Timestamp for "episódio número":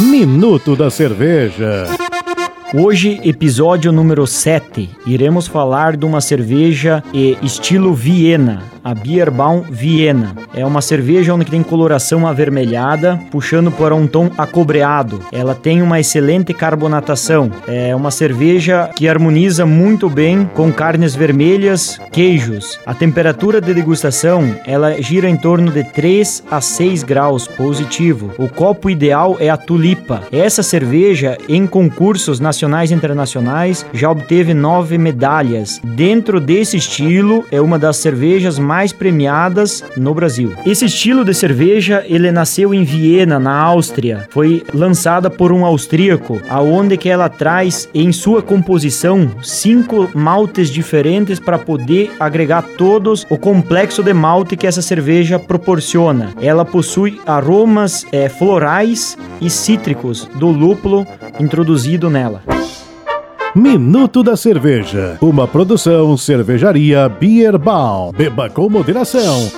3.22-4.26